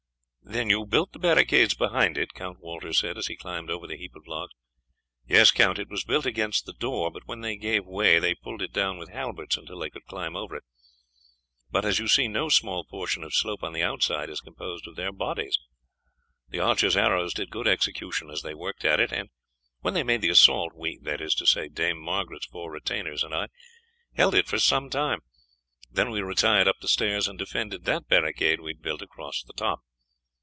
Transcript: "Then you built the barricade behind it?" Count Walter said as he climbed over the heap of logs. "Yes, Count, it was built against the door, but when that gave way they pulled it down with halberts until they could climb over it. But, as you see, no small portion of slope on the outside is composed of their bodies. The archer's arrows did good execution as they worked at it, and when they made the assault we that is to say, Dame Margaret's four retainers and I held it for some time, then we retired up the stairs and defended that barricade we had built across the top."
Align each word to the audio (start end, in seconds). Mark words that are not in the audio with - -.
"Then 0.43 0.69
you 0.69 0.85
built 0.85 1.13
the 1.13 1.19
barricade 1.19 1.77
behind 1.77 2.17
it?" 2.17 2.33
Count 2.33 2.59
Walter 2.59 2.91
said 2.91 3.17
as 3.17 3.27
he 3.27 3.37
climbed 3.37 3.69
over 3.69 3.87
the 3.87 3.95
heap 3.95 4.13
of 4.15 4.27
logs. 4.27 4.51
"Yes, 5.25 5.49
Count, 5.49 5.79
it 5.79 5.87
was 5.89 6.03
built 6.03 6.25
against 6.25 6.65
the 6.65 6.73
door, 6.73 7.09
but 7.09 7.25
when 7.25 7.39
that 7.39 7.55
gave 7.55 7.85
way 7.85 8.19
they 8.19 8.35
pulled 8.35 8.61
it 8.61 8.73
down 8.73 8.97
with 8.97 9.07
halberts 9.07 9.55
until 9.55 9.79
they 9.79 9.89
could 9.89 10.05
climb 10.07 10.35
over 10.35 10.57
it. 10.57 10.65
But, 11.69 11.85
as 11.85 11.99
you 11.99 12.09
see, 12.09 12.27
no 12.27 12.49
small 12.49 12.83
portion 12.83 13.23
of 13.23 13.33
slope 13.33 13.63
on 13.63 13.71
the 13.71 13.83
outside 13.83 14.29
is 14.29 14.41
composed 14.41 14.87
of 14.87 14.97
their 14.97 15.13
bodies. 15.13 15.57
The 16.49 16.59
archer's 16.59 16.97
arrows 16.97 17.33
did 17.33 17.49
good 17.49 17.67
execution 17.67 18.29
as 18.29 18.41
they 18.41 18.55
worked 18.55 18.83
at 18.83 18.99
it, 18.99 19.13
and 19.13 19.29
when 19.79 19.93
they 19.93 20.03
made 20.03 20.21
the 20.21 20.29
assault 20.29 20.73
we 20.75 20.99
that 21.03 21.21
is 21.21 21.33
to 21.35 21.45
say, 21.45 21.69
Dame 21.69 21.99
Margaret's 22.01 22.47
four 22.47 22.71
retainers 22.71 23.23
and 23.23 23.33
I 23.33 23.47
held 24.15 24.35
it 24.35 24.47
for 24.47 24.59
some 24.59 24.89
time, 24.89 25.19
then 25.89 26.11
we 26.11 26.21
retired 26.21 26.67
up 26.67 26.79
the 26.81 26.89
stairs 26.89 27.29
and 27.29 27.39
defended 27.39 27.85
that 27.85 28.09
barricade 28.09 28.59
we 28.59 28.71
had 28.71 28.81
built 28.81 29.01
across 29.01 29.43
the 29.43 29.53
top." 29.53 29.79